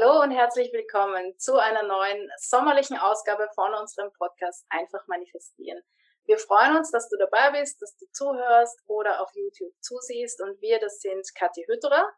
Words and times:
Hallo 0.00 0.22
und 0.22 0.30
herzlich 0.30 0.72
willkommen 0.72 1.34
zu 1.38 1.58
einer 1.58 1.82
neuen 1.82 2.30
sommerlichen 2.38 2.96
Ausgabe 2.96 3.48
von 3.54 3.74
unserem 3.74 4.10
Podcast 4.12 4.64
Einfach 4.70 5.06
manifestieren. 5.08 5.78
Wir 6.24 6.38
freuen 6.38 6.76
uns, 6.76 6.90
dass 6.90 7.08
du 7.10 7.16
dabei 7.18 7.60
bist, 7.60 7.82
dass 7.82 7.96
du 7.98 8.06
zuhörst 8.12 8.82
oder 8.86 9.20
auf 9.20 9.28
YouTube 9.34 9.72
zusiehst 9.80 10.40
und 10.42 10.60
wir, 10.62 10.78
das 10.78 11.00
sind 11.00 11.26
Kathi 11.34 11.66
Hütterer 11.68 12.08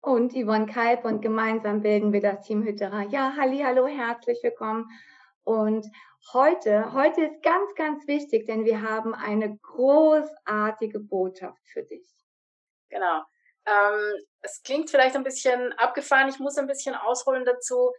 und 0.00 0.32
Yvonne 0.32 0.66
Kalb 0.66 1.04
und 1.04 1.20
gemeinsam 1.20 1.82
bilden 1.82 2.12
wir 2.12 2.22
das 2.22 2.44
Team 2.44 2.64
Hütterer. 2.64 3.02
Ja, 3.02 3.34
halli, 3.36 3.58
hallo, 3.58 3.86
herzlich 3.86 4.40
willkommen. 4.42 4.86
Und 5.44 5.86
heute, 6.32 6.92
heute 6.92 7.26
ist 7.26 7.42
ganz, 7.42 7.74
ganz 7.76 8.06
wichtig, 8.08 8.46
denn 8.46 8.64
wir 8.64 8.82
haben 8.82 9.14
eine 9.14 9.56
großartige 9.58 10.98
Botschaft 10.98 11.62
für 11.72 11.84
dich. 11.84 12.08
Genau. 12.88 13.22
Ähm, 13.68 14.24
es 14.40 14.62
klingt 14.62 14.90
vielleicht 14.90 15.16
ein 15.16 15.24
bisschen 15.24 15.72
abgefahren. 15.74 16.28
Ich 16.28 16.38
muss 16.38 16.56
ein 16.56 16.66
bisschen 16.66 16.94
ausholen 16.94 17.44
dazu. 17.44 17.92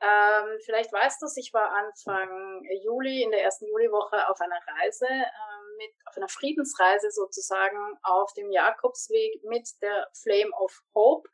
Ähm, 0.00 0.58
vielleicht 0.64 0.92
weißt 0.92 1.22
du 1.22 1.26
es, 1.26 1.36
ich 1.38 1.52
war 1.54 1.70
Anfang 1.70 2.62
Juli, 2.84 3.22
in 3.22 3.30
der 3.30 3.42
ersten 3.42 3.66
Juliwoche 3.66 4.28
auf 4.28 4.40
einer 4.40 4.60
Reise, 4.78 5.06
äh, 5.06 5.76
mit, 5.78 5.90
auf 6.04 6.16
einer 6.16 6.28
Friedensreise 6.28 7.10
sozusagen 7.10 7.98
auf 8.02 8.32
dem 8.34 8.50
Jakobsweg 8.50 9.42
mit 9.44 9.68
der 9.80 10.06
Flame 10.22 10.52
of 10.58 10.78
Hope. 10.94 11.28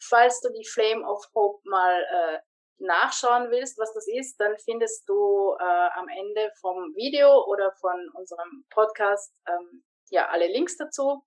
Falls 0.00 0.40
du 0.40 0.50
die 0.50 0.64
Flame 0.64 1.04
of 1.04 1.24
Hope 1.34 1.60
mal 1.68 2.02
äh, 2.02 2.38
nachschauen 2.78 3.50
willst, 3.50 3.78
was 3.78 3.92
das 3.94 4.06
ist, 4.06 4.36
dann 4.40 4.56
findest 4.58 5.08
du 5.08 5.56
äh, 5.58 5.88
am 5.94 6.08
Ende 6.08 6.52
vom 6.60 6.94
Video 6.94 7.44
oder 7.46 7.72
von 7.72 8.08
unserem 8.14 8.64
Podcast 8.70 9.34
ähm, 9.48 9.84
ja 10.10 10.28
alle 10.28 10.46
Links 10.46 10.76
dazu 10.76 11.24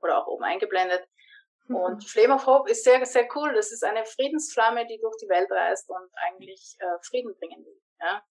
oder 0.00 0.18
auch 0.18 0.26
oben 0.26 0.44
eingeblendet. 0.44 1.06
Und 1.74 2.04
Flame 2.04 2.34
of 2.34 2.46
Hope 2.46 2.70
ist 2.70 2.84
sehr, 2.84 3.04
sehr 3.06 3.28
cool. 3.34 3.52
Das 3.54 3.70
ist 3.70 3.84
eine 3.84 4.04
Friedensflamme, 4.04 4.86
die 4.86 4.98
durch 4.98 5.16
die 5.18 5.28
Welt 5.28 5.50
reist 5.50 5.88
und 5.88 6.10
eigentlich 6.14 6.76
äh, 6.78 6.98
Frieden 7.02 7.34
bringen 7.36 7.64
will, 7.64 7.80
ja, 8.00 8.22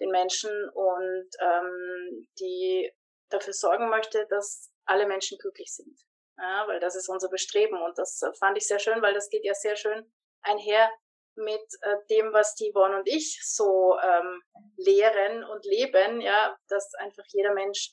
den 0.00 0.10
Menschen 0.10 0.52
und 0.70 1.28
ähm, 1.40 2.28
die 2.38 2.92
dafür 3.30 3.52
sorgen 3.52 3.88
möchte, 3.88 4.26
dass 4.28 4.70
alle 4.84 5.06
Menschen 5.06 5.38
glücklich 5.38 5.72
sind. 5.74 5.98
Ja, 6.38 6.64
weil 6.66 6.80
das 6.80 6.96
ist 6.96 7.08
unser 7.08 7.28
Bestreben 7.28 7.80
und 7.80 7.96
das 7.96 8.20
fand 8.38 8.56
ich 8.56 8.66
sehr 8.66 8.80
schön, 8.80 9.02
weil 9.02 9.14
das 9.14 9.28
geht 9.28 9.44
ja 9.44 9.54
sehr 9.54 9.76
schön 9.76 10.12
einher 10.42 10.90
mit 11.36 11.62
äh, 11.80 11.96
dem, 12.10 12.32
was 12.32 12.54
die 12.54 12.70
Yvonne 12.72 12.98
und 12.98 13.08
ich 13.08 13.40
so 13.44 13.96
ähm, 14.02 14.42
lehren 14.76 15.44
und 15.44 15.64
leben, 15.64 16.20
ja, 16.20 16.56
dass 16.68 16.94
einfach 16.94 17.24
jeder 17.28 17.54
Mensch 17.54 17.92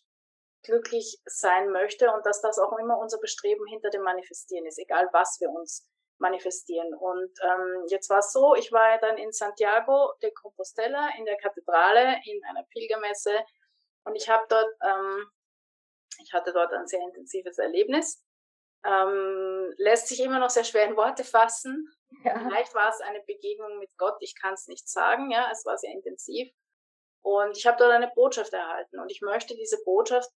glücklich 0.64 1.20
sein 1.26 1.70
möchte 1.72 2.12
und 2.12 2.26
dass 2.26 2.42
das 2.42 2.60
auch 2.60 2.78
immer 2.78 2.98
unser 3.00 3.20
Bestreben 3.20 3.66
hinter 3.68 3.90
dem 3.90 4.04
Manifestieren 4.04 4.66
ist, 4.66 4.80
egal 4.80 5.10
was 5.12 5.38
wir 5.40 5.50
uns 5.50 5.88
manifestieren. 6.20 6.94
Und 6.94 7.32
ähm, 7.44 7.86
jetzt 7.88 8.10
war 8.10 8.20
es 8.20 8.32
so, 8.32 8.56
ich 8.56 8.72
war 8.72 8.92
ja 8.92 8.98
dann 9.00 9.18
in 9.18 9.32
Santiago 9.32 10.14
de 10.22 10.32
Compostela 10.34 11.10
in 11.18 11.26
der 11.26 11.38
Kathedrale 11.38 12.20
in 12.26 12.44
einer 12.46 12.64
Pilgermesse 12.72 13.32
und 14.04 14.16
ich 14.16 14.30
habe 14.30 14.46
dort, 14.50 14.70
ähm, 14.84 15.26
ich 16.24 16.32
hatte 16.34 16.54
dort 16.54 16.72
ein 16.74 16.88
sehr 16.88 17.02
intensives 17.02 17.58
Erlebnis. 17.58 18.24
Ähm, 18.84 19.74
lässt 19.78 20.08
sich 20.08 20.20
immer 20.22 20.40
noch 20.40 20.50
sehr 20.50 20.64
schwer 20.64 20.86
in 20.86 20.98
Worte 20.98 21.24
fassen. 21.24 21.88
Ja. 22.24 22.38
Vielleicht 22.40 22.74
war 22.74 22.90
es 22.90 23.00
eine 23.02 23.22
Begegnung 23.22 23.78
mit 23.80 23.96
Gott, 23.98 24.18
ich 24.20 24.36
kann 24.40 24.54
es 24.54 24.68
nicht 24.68 24.90
sagen, 24.90 25.32
ja, 25.32 25.50
es 25.52 25.66
war 25.66 25.78
sehr 25.78 25.92
intensiv. 25.92 26.52
Und 27.24 27.56
ich 27.56 27.68
habe 27.68 27.78
dort 27.78 27.92
eine 27.92 28.12
Botschaft 28.16 28.54
erhalten 28.54 29.00
und 29.00 29.12
ich 29.12 29.22
möchte 29.22 29.56
diese 29.56 29.82
Botschaft 29.84 30.30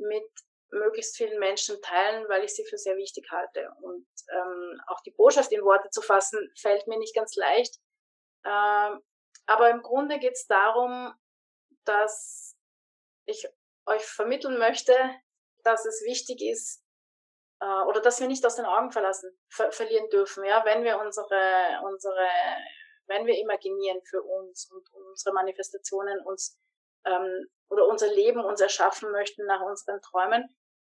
mit 0.00 0.28
möglichst 0.70 1.16
vielen 1.16 1.38
Menschen 1.38 1.80
teilen, 1.82 2.28
weil 2.28 2.44
ich 2.44 2.54
sie 2.54 2.64
für 2.64 2.78
sehr 2.78 2.96
wichtig 2.96 3.26
halte. 3.30 3.70
Und 3.82 4.06
ähm, 4.32 4.80
auch 4.86 5.00
die 5.00 5.10
Botschaft 5.10 5.52
in 5.52 5.62
Worte 5.62 5.90
zu 5.90 6.00
fassen, 6.00 6.52
fällt 6.58 6.86
mir 6.86 6.98
nicht 6.98 7.14
ganz 7.14 7.34
leicht. 7.36 7.76
Ähm, 8.44 9.02
aber 9.46 9.70
im 9.70 9.82
Grunde 9.82 10.18
geht 10.18 10.34
es 10.34 10.46
darum, 10.46 11.12
dass 11.84 12.56
ich 13.26 13.48
euch 13.86 14.04
vermitteln 14.04 14.58
möchte, 14.58 14.94
dass 15.64 15.84
es 15.84 16.02
wichtig 16.04 16.40
ist, 16.42 16.84
äh, 17.60 17.82
oder 17.86 18.00
dass 18.00 18.20
wir 18.20 18.28
nicht 18.28 18.44
aus 18.46 18.56
den 18.56 18.64
Augen 18.64 18.92
verlassen, 18.92 19.30
ver 19.48 19.72
verlieren 19.72 20.08
dürfen, 20.10 20.44
ja, 20.44 20.64
wenn 20.64 20.84
wir 20.84 20.98
unsere, 21.00 21.80
unsere, 21.84 22.28
wenn 23.06 23.26
wir 23.26 23.38
imaginieren 23.38 24.00
für 24.04 24.22
uns 24.22 24.70
und 24.70 24.88
unsere 24.92 25.34
Manifestationen 25.34 26.20
uns 26.24 26.58
ähm, 27.04 27.48
oder 27.70 27.86
unser 27.86 28.08
Leben 28.08 28.44
uns 28.44 28.60
erschaffen 28.60 29.10
möchten 29.12 29.46
nach 29.46 29.62
unseren 29.62 30.00
Träumen, 30.02 30.54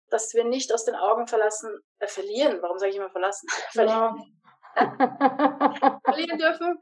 dass 0.09 0.33
wir 0.33 0.43
nicht 0.43 0.73
aus 0.73 0.85
den 0.85 0.95
Augen 0.95 1.27
verlassen, 1.27 1.79
äh, 1.99 2.07
verlieren, 2.07 2.61
warum 2.61 2.77
sage 2.77 2.91
ich 2.91 2.97
immer 2.97 3.09
verlassen? 3.09 3.47
verlieren, 3.71 4.41
verlieren 6.05 6.37
dürfen, 6.37 6.79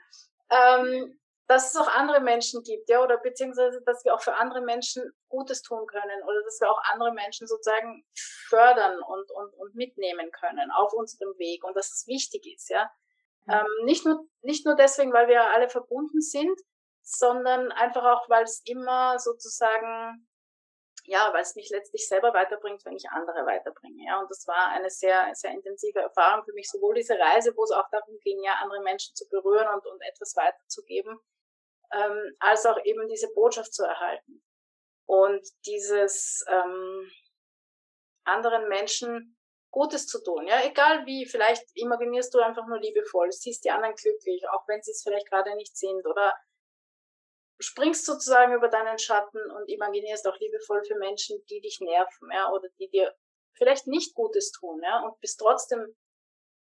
ähm, 0.50 1.20
dass 1.48 1.74
es 1.74 1.80
auch 1.80 1.88
andere 1.88 2.22
Menschen 2.22 2.64
gibt, 2.64 2.90
ja, 2.90 3.04
oder 3.04 3.18
beziehungsweise, 3.18 3.82
dass 3.86 4.04
wir 4.04 4.14
auch 4.14 4.22
für 4.22 4.36
andere 4.36 4.62
Menschen 4.62 5.04
Gutes 5.30 5.62
tun 5.62 5.86
können 5.88 6.24
oder 6.24 6.42
dass 6.44 6.60
wir 6.60 6.72
auch 6.72 6.82
andere 6.92 7.12
Menschen 7.14 7.48
sozusagen 7.48 8.04
fördern 8.16 8.98
und, 9.02 9.32
und, 9.32 9.54
und 9.54 9.76
mitnehmen 9.76 10.32
können 10.32 10.72
auf 10.72 10.94
unserem 10.94 11.38
Weg 11.38 11.64
und 11.64 11.76
dass 11.76 11.92
es 11.94 12.08
wichtig 12.08 12.46
ist, 12.54 12.70
ja. 12.70 12.90
Mhm. 13.46 13.54
Ähm, 13.54 13.86
nicht 13.86 14.06
nur, 14.06 14.26
nicht 14.42 14.66
nur 14.66 14.76
deswegen, 14.76 15.14
weil 15.14 15.28
wir 15.28 15.44
alle 15.52 15.70
verbunden 15.70 16.22
sind, 16.22 16.60
sondern 17.04 17.72
einfach 17.74 18.04
auch, 18.06 18.30
weil 18.30 18.44
es 18.44 18.62
immer 18.66 19.20
sozusagen, 19.20 20.28
ja, 21.04 21.32
weil 21.34 21.42
es 21.42 21.56
mich 21.56 21.70
letztlich 21.70 22.08
selber 22.08 22.34
weiterbringt, 22.34 22.84
wenn 22.86 22.96
ich 22.96 23.10
andere 23.10 23.46
weiterbringe. 23.46 24.06
Ja, 24.06 24.20
und 24.20 24.32
das 24.32 24.48
war 24.48 24.70
eine 24.70 24.90
sehr, 24.90 25.30
sehr 25.34 25.52
intensive 25.52 26.00
Erfahrung 26.00 26.46
für 26.46 26.54
mich, 26.54 26.70
sowohl 26.70 26.96
diese 26.96 27.20
Reise, 27.20 27.54
wo 27.56 27.64
es 27.64 27.72
auch 27.72 27.90
darum 27.92 28.18
ging, 28.22 28.42
ja, 28.42 28.54
andere 28.62 28.82
Menschen 28.82 29.14
zu 29.16 29.28
berühren 29.28 29.68
und, 29.68 29.86
und 29.86 30.02
etwas 30.02 30.34
weiterzugeben, 30.38 31.20
ähm, 31.92 32.36
als 32.40 32.66
auch 32.66 32.80
eben 32.86 33.08
diese 33.10 33.32
Botschaft 33.34 33.74
zu 33.74 33.84
erhalten. 33.84 34.42
Und 35.06 35.46
dieses 35.66 36.46
ähm, 36.48 37.12
anderen 38.24 38.70
Menschen 38.70 39.38
Gutes 39.72 40.08
zu 40.08 40.24
tun, 40.24 40.48
ja, 40.48 40.64
egal 40.64 41.06
wie, 41.06 41.26
vielleicht 41.26 41.66
imaginierst 41.74 42.34
du 42.34 42.40
einfach 42.40 42.66
nur 42.68 42.80
liebevoll, 42.80 43.32
siehst 43.32 43.66
die 43.66 43.72
anderen 43.72 43.96
glücklich, 43.96 44.48
auch 44.50 44.66
wenn 44.68 44.82
sie 44.82 44.92
es 44.92 45.04
vielleicht 45.04 45.28
gerade 45.28 45.54
nicht 45.56 45.76
sind, 45.76 46.06
oder 46.06 46.34
springst 47.64 48.06
sozusagen 48.06 48.54
über 48.54 48.68
deinen 48.68 48.98
Schatten 49.00 49.40
und 49.52 49.70
imaginierst 49.70 50.28
auch 50.28 50.38
liebevoll 50.40 50.84
für 50.86 50.96
Menschen, 50.96 51.44
die 51.50 51.62
dich 51.62 51.80
nerven, 51.82 52.30
ja, 52.32 52.52
oder 52.52 52.68
die 52.80 52.90
dir 52.90 53.14
vielleicht 53.54 53.88
nicht 53.88 54.14
Gutes 54.14 54.52
tun, 54.52 54.82
ja, 54.84 55.02
und 55.02 55.20
bist 55.20 55.40
trotzdem, 55.40 55.96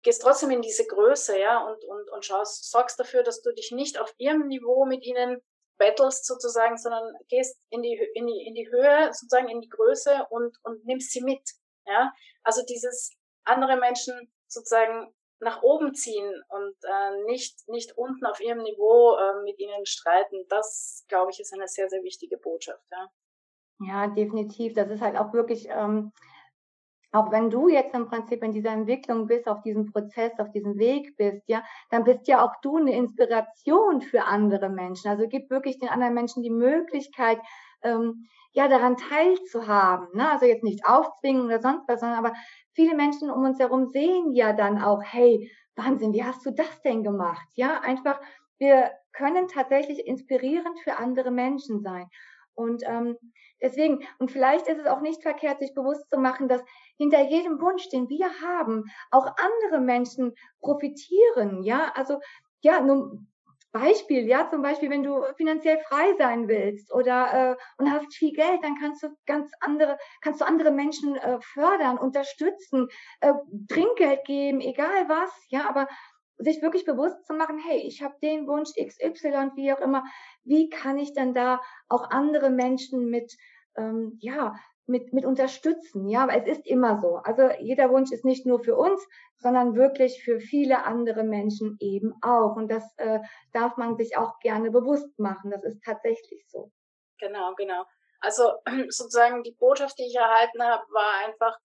gehst 0.02 0.22
trotzdem 0.22 0.50
in 0.50 0.62
diese 0.62 0.86
Größe, 0.86 1.38
ja, 1.38 1.66
und, 1.66 1.84
und, 1.84 2.10
und 2.10 2.24
schaust, 2.24 2.70
sorgst 2.70 2.98
dafür, 2.98 3.22
dass 3.22 3.42
du 3.42 3.52
dich 3.52 3.70
nicht 3.72 3.98
auf 3.98 4.12
ihrem 4.18 4.46
Niveau 4.48 4.84
mit 4.84 5.04
ihnen 5.04 5.42
battlest 5.78 6.26
sozusagen, 6.26 6.76
sondern 6.76 7.14
gehst 7.28 7.58
in 7.70 7.82
die, 7.82 7.94
in 8.14 8.26
die, 8.26 8.46
in 8.46 8.54
die 8.54 8.68
Höhe, 8.70 9.12
sozusagen 9.12 9.48
in 9.48 9.60
die 9.60 9.68
Größe 9.68 10.26
und, 10.30 10.56
und 10.62 10.84
nimmst 10.84 11.12
sie 11.12 11.22
mit, 11.22 11.42
ja. 11.86 12.12
Also 12.42 12.62
dieses 12.64 13.12
andere 13.44 13.76
Menschen 13.76 14.32
sozusagen 14.46 15.14
nach 15.40 15.62
oben 15.62 15.94
ziehen 15.94 16.42
und 16.48 16.74
äh, 16.82 17.24
nicht, 17.26 17.68
nicht 17.68 17.96
unten 17.96 18.26
auf 18.26 18.40
ihrem 18.40 18.58
Niveau 18.58 19.16
äh, 19.16 19.42
mit 19.44 19.58
ihnen 19.58 19.86
streiten, 19.86 20.44
das, 20.48 21.04
glaube 21.08 21.30
ich, 21.30 21.40
ist 21.40 21.54
eine 21.54 21.68
sehr, 21.68 21.88
sehr 21.88 22.02
wichtige 22.02 22.38
Botschaft. 22.38 22.84
Ja, 22.90 23.08
ja 23.80 24.06
definitiv. 24.08 24.74
Das 24.74 24.90
ist 24.90 25.00
halt 25.00 25.16
auch 25.16 25.32
wirklich, 25.32 25.68
ähm, 25.70 26.12
auch 27.12 27.30
wenn 27.32 27.50
du 27.50 27.68
jetzt 27.68 27.94
im 27.94 28.06
Prinzip 28.06 28.42
in 28.42 28.52
dieser 28.52 28.70
Entwicklung 28.70 29.26
bist, 29.26 29.48
auf 29.48 29.62
diesem 29.62 29.90
Prozess, 29.92 30.38
auf 30.38 30.50
diesem 30.50 30.78
Weg 30.78 31.16
bist, 31.16 31.42
ja, 31.46 31.62
dann 31.90 32.04
bist 32.04 32.28
ja 32.28 32.44
auch 32.44 32.52
du 32.62 32.76
eine 32.76 32.94
Inspiration 32.94 34.02
für 34.02 34.24
andere 34.24 34.68
Menschen. 34.68 35.08
Also 35.08 35.26
gib 35.28 35.50
wirklich 35.50 35.78
den 35.78 35.88
anderen 35.88 36.14
Menschen 36.14 36.42
die 36.42 36.50
Möglichkeit, 36.50 37.38
ähm, 37.82 38.26
ja, 38.52 38.68
daran 38.68 38.96
teilzuhaben. 38.96 40.08
Ne? 40.14 40.30
Also 40.30 40.46
jetzt 40.46 40.64
nicht 40.64 40.84
aufzwingen 40.86 41.46
oder 41.46 41.60
sonst 41.60 41.88
was, 41.88 42.00
sondern 42.00 42.18
aber 42.18 42.34
viele 42.74 42.94
Menschen 42.94 43.30
um 43.30 43.44
uns 43.44 43.58
herum 43.58 43.86
sehen 43.86 44.32
ja 44.32 44.52
dann 44.52 44.82
auch, 44.82 45.02
hey, 45.02 45.50
Wahnsinn, 45.76 46.12
wie 46.12 46.24
hast 46.24 46.44
du 46.44 46.50
das 46.50 46.82
denn 46.82 47.02
gemacht? 47.04 47.46
Ja, 47.54 47.80
einfach, 47.80 48.20
wir 48.58 48.90
können 49.12 49.48
tatsächlich 49.48 50.06
inspirierend 50.06 50.78
für 50.80 50.96
andere 50.96 51.30
Menschen 51.30 51.80
sein. 51.80 52.08
Und 52.58 52.82
ähm, 52.84 53.16
deswegen, 53.62 54.00
und 54.18 54.32
vielleicht 54.32 54.66
ist 54.66 54.80
es 54.80 54.86
auch 54.86 55.00
nicht 55.00 55.22
verkehrt, 55.22 55.60
sich 55.60 55.74
bewusst 55.74 56.10
zu 56.10 56.18
machen, 56.18 56.48
dass 56.48 56.60
hinter 56.96 57.22
jedem 57.22 57.60
Wunsch, 57.60 57.88
den 57.90 58.08
wir 58.08 58.28
haben, 58.42 58.84
auch 59.12 59.32
andere 59.36 59.80
Menschen 59.80 60.34
profitieren. 60.60 61.62
Ja, 61.62 61.92
also 61.94 62.18
ja, 62.60 62.80
nun, 62.80 63.28
Beispiel, 63.70 64.26
ja, 64.26 64.48
zum 64.50 64.62
Beispiel, 64.62 64.90
wenn 64.90 65.04
du 65.04 65.22
finanziell 65.36 65.78
frei 65.88 66.14
sein 66.16 66.48
willst 66.48 66.92
oder 66.92 67.52
äh, 67.52 67.56
und 67.76 67.92
hast 67.92 68.12
viel 68.14 68.32
Geld, 68.32 68.64
dann 68.64 68.76
kannst 68.80 69.02
du 69.04 69.08
ganz 69.26 69.52
andere, 69.60 69.98
kannst 70.22 70.40
du 70.40 70.46
andere 70.46 70.72
Menschen 70.72 71.16
äh, 71.16 71.38
fördern, 71.40 71.98
unterstützen, 71.98 72.88
äh, 73.20 73.34
Trinkgeld 73.68 74.24
geben, 74.24 74.60
egal 74.60 75.08
was, 75.08 75.30
ja, 75.50 75.68
aber 75.68 75.86
sich 76.38 76.62
wirklich 76.62 76.84
bewusst 76.84 77.26
zu 77.26 77.34
machen, 77.34 77.58
hey, 77.58 77.82
ich 77.86 78.02
habe 78.02 78.14
den 78.22 78.46
Wunsch 78.46 78.70
XY, 78.74 79.50
wie 79.56 79.72
auch 79.72 79.80
immer, 79.80 80.04
wie 80.44 80.68
kann 80.70 80.98
ich 80.98 81.12
denn 81.12 81.34
da 81.34 81.60
auch 81.88 82.10
andere 82.10 82.50
Menschen 82.50 83.10
mit, 83.10 83.36
ähm, 83.76 84.16
ja, 84.20 84.54
mit, 84.88 85.12
mit 85.12 85.24
unterstützen. 85.24 86.08
Ja, 86.08 86.26
es 86.28 86.46
ist 86.46 86.66
immer 86.66 86.98
so. 86.98 87.16
Also 87.16 87.50
jeder 87.60 87.90
Wunsch 87.90 88.10
ist 88.10 88.24
nicht 88.24 88.46
nur 88.46 88.60
für 88.60 88.74
uns, 88.74 89.06
sondern 89.36 89.76
wirklich 89.76 90.24
für 90.24 90.40
viele 90.40 90.84
andere 90.84 91.24
Menschen 91.24 91.76
eben 91.78 92.14
auch. 92.22 92.56
Und 92.56 92.70
das 92.70 92.84
äh, 92.96 93.20
darf 93.52 93.76
man 93.76 93.96
sich 93.96 94.16
auch 94.16 94.38
gerne 94.40 94.70
bewusst 94.70 95.18
machen. 95.18 95.50
Das 95.50 95.62
ist 95.62 95.82
tatsächlich 95.84 96.44
so. 96.48 96.72
Genau, 97.18 97.54
genau. 97.54 97.84
Also 98.20 98.54
sozusagen 98.88 99.42
die 99.42 99.56
Botschaft, 99.58 99.98
die 99.98 100.06
ich 100.06 100.16
erhalten 100.16 100.62
habe, 100.62 100.82
war 100.90 101.26
einfach, 101.26 101.58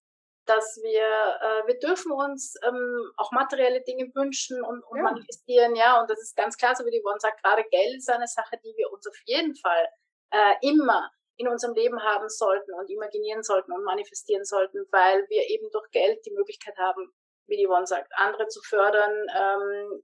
dass 0.46 0.80
wir, 0.84 1.02
äh, 1.42 1.68
wir 1.68 1.80
dürfen 1.80 2.12
uns 2.12 2.56
ähm, 2.64 3.12
auch 3.18 3.32
materielle 3.32 3.82
Dinge 3.82 4.12
wünschen 4.14 4.64
und, 4.64 4.84
und 4.84 4.98
ja. 4.98 5.04
manifestieren, 5.04 5.76
ja, 5.76 6.02
und 6.02 6.10
das 6.10 6.22
ist 6.22 6.36
ganz 6.36 6.58
klar, 6.58 6.76
so 6.76 6.86
wie 6.86 6.92
die 6.92 7.02
Yvonne 7.02 7.20
sagt, 7.20 7.42
gerade 7.42 7.64
Geld 7.70 7.98
ist 7.98 8.10
eine 8.10 8.28
Sache, 8.28 8.58
die 8.64 8.74
wir 8.76 8.92
uns 8.92 9.08
auf 9.08 9.18
jeden 9.26 9.56
Fall 9.56 9.88
äh, 10.32 10.56
immer 10.62 11.10
in 11.38 11.48
unserem 11.48 11.74
Leben 11.74 12.02
haben 12.02 12.30
sollten 12.30 12.74
und 12.74 12.90
imaginieren 12.90 13.44
sollten 13.44 13.72
und 13.72 13.84
manifestieren 13.84 14.46
sollten, 14.46 14.86
weil 14.92 15.26
wir 15.30 15.50
eben 15.50 15.70
durch 15.72 15.90
Geld 15.92 16.26
die 16.26 16.34
Möglichkeit 16.34 16.78
haben, 16.78 17.12
wie 17.48 17.58
die 17.58 17.68
Yvonne 17.68 17.88
sagt, 17.88 18.12
andere 18.16 18.48
zu 18.48 18.62
fördern, 18.62 19.28
ähm, 19.36 20.04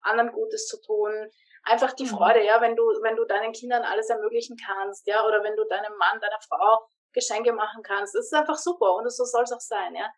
anderen 0.00 0.32
Gutes 0.32 0.66
zu 0.66 0.80
tun. 0.80 1.30
Einfach 1.64 1.92
die 1.92 2.04
mhm. 2.04 2.16
Freude, 2.16 2.44
ja, 2.44 2.60
wenn 2.60 2.76
du, 2.76 2.82
wenn 3.02 3.16
du 3.16 3.24
deinen 3.24 3.52
Kindern 3.52 3.82
alles 3.82 4.08
ermöglichen 4.08 4.56
kannst, 4.56 5.06
ja, 5.06 5.26
oder 5.26 5.42
wenn 5.42 5.56
du 5.56 5.64
deinem 5.64 5.96
Mann, 5.98 6.20
deiner 6.20 6.40
Frau 6.48 6.88
Geschenke 7.12 7.52
machen 7.52 7.82
kannst. 7.82 8.14
Das 8.14 8.26
ist 8.26 8.34
einfach 8.34 8.56
super 8.56 8.94
und 8.96 9.10
so 9.10 9.24
soll 9.24 9.44
es 9.44 9.52
auch 9.52 9.60
sein, 9.60 9.94
ja. 9.94 10.10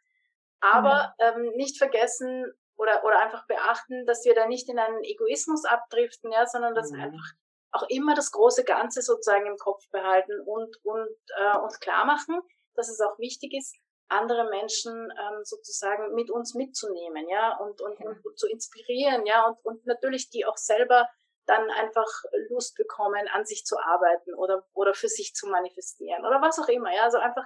Aber 0.60 1.14
mhm. 1.18 1.44
ähm, 1.44 1.52
nicht 1.56 1.78
vergessen 1.78 2.52
oder, 2.76 3.04
oder 3.04 3.20
einfach 3.20 3.46
beachten, 3.46 4.06
dass 4.06 4.24
wir 4.24 4.34
da 4.34 4.46
nicht 4.46 4.68
in 4.68 4.78
einen 4.78 5.02
Egoismus 5.04 5.64
abdriften, 5.64 6.32
ja, 6.32 6.46
sondern 6.46 6.74
dass 6.74 6.90
mhm. 6.90 7.00
einfach 7.00 7.32
auch 7.72 7.84
immer 7.88 8.14
das 8.14 8.32
große 8.32 8.64
Ganze 8.64 9.02
sozusagen 9.02 9.46
im 9.46 9.56
Kopf 9.56 9.88
behalten 9.90 10.40
und, 10.44 10.76
und 10.84 11.16
äh, 11.38 11.58
uns 11.58 11.78
klar 11.78 12.04
machen, 12.04 12.40
dass 12.74 12.88
es 12.88 13.00
auch 13.00 13.18
wichtig 13.18 13.54
ist, 13.54 13.76
andere 14.08 14.50
Menschen 14.50 14.92
ähm, 14.92 15.44
sozusagen 15.44 16.14
mit 16.14 16.30
uns 16.30 16.54
mitzunehmen, 16.54 17.28
ja, 17.28 17.56
und, 17.58 17.80
und, 17.80 17.98
und, 18.00 18.24
und 18.24 18.38
zu 18.38 18.48
inspirieren, 18.48 19.24
ja, 19.24 19.46
und, 19.46 19.64
und 19.64 19.86
natürlich 19.86 20.30
die 20.30 20.44
auch 20.44 20.56
selber 20.56 21.08
dann 21.46 21.70
einfach 21.70 22.06
Lust 22.48 22.76
bekommen, 22.76 23.28
an 23.28 23.44
sich 23.44 23.64
zu 23.64 23.78
arbeiten 23.78 24.34
oder, 24.34 24.64
oder 24.72 24.94
für 24.94 25.08
sich 25.08 25.34
zu 25.34 25.48
manifestieren 25.48 26.24
oder 26.24 26.40
was 26.40 26.58
auch 26.58 26.68
immer, 26.68 26.94
ja, 26.94 27.04
also 27.04 27.18
einfach 27.18 27.44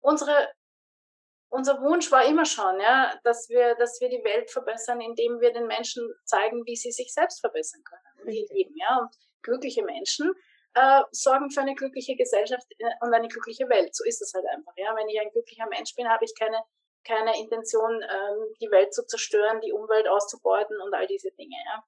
unsere, 0.00 0.50
unser 1.48 1.80
Wunsch 1.82 2.10
war 2.10 2.24
immer 2.24 2.44
schon, 2.44 2.80
ja, 2.80 3.14
dass 3.24 3.48
wir, 3.48 3.74
dass 3.76 4.00
wir 4.00 4.08
die 4.08 4.24
Welt 4.24 4.50
verbessern, 4.50 5.00
indem 5.00 5.40
wir 5.40 5.52
den 5.52 5.66
Menschen 5.66 6.08
zeigen, 6.24 6.64
wie 6.66 6.76
sie 6.76 6.92
sich 6.92 7.12
selbst 7.12 7.40
verbessern 7.40 7.82
können 7.84 8.02
ihr 8.30 8.46
Leben, 8.48 8.74
ja. 8.76 8.98
Und 8.98 9.14
glückliche 9.42 9.82
Menschen 9.82 10.32
äh, 10.74 11.02
sorgen 11.10 11.50
für 11.50 11.60
eine 11.60 11.74
glückliche 11.74 12.16
Gesellschaft 12.16 12.66
äh, 12.78 12.84
und 13.00 13.12
eine 13.12 13.28
glückliche 13.28 13.68
Welt. 13.68 13.94
So 13.94 14.04
ist 14.04 14.22
es 14.22 14.32
halt 14.34 14.46
einfach, 14.46 14.72
ja. 14.76 14.94
Wenn 14.96 15.08
ich 15.08 15.20
ein 15.20 15.30
glücklicher 15.30 15.66
Mensch 15.66 15.94
bin, 15.94 16.08
habe 16.08 16.24
ich 16.24 16.32
keine 16.38 16.62
keine 17.04 17.36
Intention, 17.36 18.00
ähm, 18.00 18.54
die 18.60 18.70
Welt 18.70 18.94
zu 18.94 19.04
zerstören, 19.04 19.60
die 19.60 19.72
Umwelt 19.72 20.06
auszubeuten 20.06 20.80
und 20.80 20.94
all 20.94 21.08
diese 21.08 21.32
Dinge, 21.32 21.56
ja. 21.66 21.82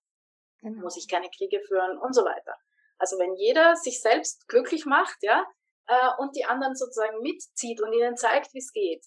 Genau. 0.64 0.82
Muss 0.82 0.96
ich 0.96 1.08
keine 1.08 1.28
Kriege 1.28 1.60
führen 1.60 1.98
und 1.98 2.14
so 2.14 2.24
weiter. 2.24 2.56
Also 2.98 3.18
wenn 3.18 3.34
jeder 3.34 3.76
sich 3.76 4.00
selbst 4.00 4.48
glücklich 4.48 4.86
macht, 4.86 5.18
ja, 5.20 5.44
äh, 5.86 6.10
und 6.18 6.34
die 6.36 6.46
anderen 6.46 6.74
sozusagen 6.74 7.20
mitzieht 7.20 7.82
und 7.82 7.92
ihnen 7.92 8.16
zeigt, 8.16 8.54
wie 8.54 8.58
es 8.58 8.72
geht, 8.72 9.04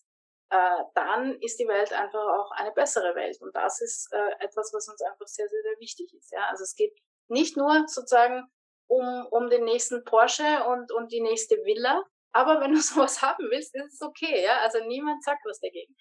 äh, 0.49 0.83
dann 0.93 1.39
ist 1.41 1.59
die 1.59 1.67
Welt 1.67 1.91
einfach 1.91 2.21
auch 2.21 2.51
eine 2.51 2.71
bessere 2.71 3.15
Welt. 3.15 3.41
Und 3.41 3.55
das 3.55 3.81
ist 3.81 4.13
äh, 4.13 4.31
etwas, 4.39 4.71
was 4.73 4.87
uns 4.87 5.01
einfach 5.01 5.27
sehr, 5.27 5.49
sehr, 5.49 5.61
sehr 5.63 5.79
wichtig 5.79 6.13
ist. 6.13 6.31
Ja? 6.31 6.47
Also 6.49 6.63
es 6.63 6.75
geht 6.75 6.93
nicht 7.27 7.57
nur 7.57 7.85
sozusagen 7.87 8.43
um, 8.87 9.27
um 9.31 9.49
den 9.49 9.65
nächsten 9.65 10.03
Porsche 10.05 10.63
und, 10.67 10.91
und 10.91 11.11
die 11.11 11.21
nächste 11.21 11.55
Villa, 11.65 12.03
aber 12.31 12.61
wenn 12.61 12.73
du 12.73 12.81
sowas 12.81 13.21
haben 13.21 13.49
willst, 13.49 13.75
ist 13.75 13.93
es 13.93 14.01
okay. 14.01 14.43
Ja? 14.43 14.59
Also 14.59 14.79
niemand 14.85 15.23
sagt 15.23 15.41
was 15.45 15.59
dagegen. 15.59 15.95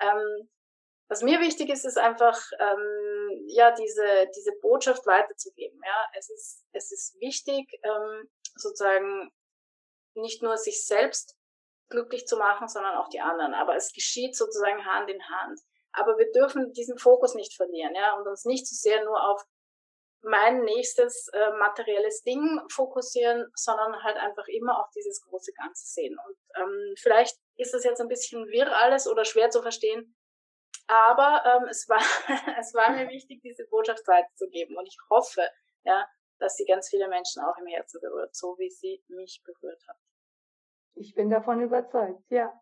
Ähm, 0.00 0.48
was 1.08 1.22
mir 1.22 1.40
wichtig 1.40 1.70
ist, 1.70 1.84
ist 1.84 1.98
einfach 1.98 2.40
ähm, 2.58 3.44
ja 3.48 3.72
diese 3.72 4.28
diese 4.34 4.52
Botschaft 4.60 5.06
weiterzugeben. 5.06 5.78
Ja, 5.84 6.06
es 6.18 6.30
ist 6.30 6.64
es 6.72 6.92
ist 6.92 7.20
wichtig 7.20 7.68
ähm, 7.82 8.28
sozusagen 8.56 9.30
nicht 10.14 10.42
nur 10.42 10.56
sich 10.56 10.86
selbst 10.86 11.36
glücklich 11.88 12.26
zu 12.26 12.36
machen, 12.36 12.68
sondern 12.68 12.96
auch 12.96 13.08
die 13.08 13.20
anderen. 13.20 13.54
Aber 13.54 13.76
es 13.76 13.92
geschieht 13.92 14.36
sozusagen 14.36 14.84
Hand 14.86 15.10
in 15.10 15.22
Hand. 15.28 15.60
Aber 15.92 16.18
wir 16.18 16.30
dürfen 16.32 16.72
diesen 16.72 16.98
Fokus 16.98 17.34
nicht 17.34 17.54
verlieren, 17.54 17.94
ja, 17.94 18.14
und 18.14 18.26
uns 18.26 18.44
nicht 18.44 18.66
zu 18.66 18.74
so 18.74 18.88
sehr 18.88 19.04
nur 19.04 19.22
auf 19.30 19.44
mein 20.22 20.62
nächstes 20.64 21.28
äh, 21.34 21.50
materielles 21.58 22.22
Ding 22.22 22.60
fokussieren, 22.70 23.46
sondern 23.54 24.02
halt 24.02 24.16
einfach 24.16 24.48
immer 24.48 24.80
auf 24.80 24.90
dieses 24.96 25.22
große 25.22 25.52
Ganze 25.52 25.86
sehen. 25.86 26.16
Und 26.26 26.36
ähm, 26.56 26.94
vielleicht 26.98 27.36
ist 27.56 27.74
das 27.74 27.84
jetzt 27.84 28.00
ein 28.00 28.08
bisschen 28.08 28.46
wirr 28.46 28.74
alles 28.74 29.06
oder 29.06 29.24
schwer 29.24 29.50
zu 29.50 29.60
verstehen, 29.60 30.16
aber 30.86 31.42
ähm, 31.46 31.68
es 31.68 31.88
war 31.88 31.98
es 32.60 32.74
war 32.74 32.92
mir 32.92 33.08
wichtig, 33.08 33.40
diese 33.42 33.66
Botschaft 33.66 34.06
weiterzugeben. 34.06 34.76
Und 34.76 34.86
ich 34.86 34.98
hoffe, 35.10 35.42
ja, 35.84 36.06
dass 36.38 36.56
sie 36.56 36.66
ganz 36.66 36.88
viele 36.88 37.08
Menschen 37.08 37.42
auch 37.42 37.56
im 37.58 37.66
Herzen 37.66 38.00
berührt, 38.00 38.34
so 38.34 38.56
wie 38.58 38.70
sie 38.70 39.02
mich 39.08 39.42
berührt 39.44 39.82
hat. 39.88 39.96
Ich 40.96 41.14
bin 41.14 41.30
davon 41.30 41.60
überzeugt, 41.60 42.22
ja. 42.30 42.52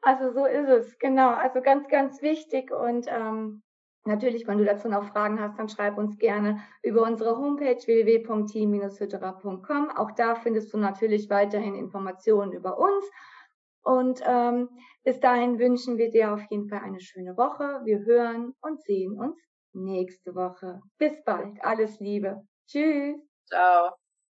Also 0.00 0.32
so 0.32 0.46
ist 0.46 0.68
es, 0.68 0.96
genau. 0.98 1.30
Also 1.30 1.60
ganz, 1.60 1.88
ganz 1.88 2.22
wichtig. 2.22 2.70
Und 2.70 3.06
ähm, 3.08 3.64
natürlich, 4.04 4.46
wenn 4.46 4.58
du 4.58 4.64
dazu 4.64 4.88
noch 4.88 5.06
Fragen 5.06 5.40
hast, 5.40 5.58
dann 5.58 5.68
schreib 5.68 5.98
uns 5.98 6.16
gerne 6.18 6.62
über 6.82 7.02
unsere 7.02 7.36
Homepage 7.36 7.76
www.team-hütterer.com. 7.76 9.90
Auch 9.90 10.12
da 10.12 10.36
findest 10.36 10.72
du 10.72 10.78
natürlich 10.78 11.28
weiterhin 11.30 11.74
Informationen 11.74 12.52
über 12.52 12.78
uns. 12.78 13.10
Und 13.84 14.20
ähm, 14.24 14.68
bis 15.04 15.20
dahin 15.20 15.58
wünschen 15.58 15.98
wir 15.98 16.10
dir 16.10 16.32
auf 16.32 16.42
jeden 16.50 16.68
Fall 16.68 16.80
eine 16.80 17.00
schöne 17.00 17.36
Woche. 17.36 17.82
Wir 17.84 18.00
hören 18.04 18.54
und 18.62 18.82
sehen 18.82 19.12
uns 19.18 19.38
nächste 19.74 20.34
Woche. 20.34 20.80
Bis 20.98 21.22
bald. 21.24 21.62
Alles 21.62 22.00
Liebe. 22.00 22.46
Tschüss. 22.66 23.16
Ciao. 23.46 24.03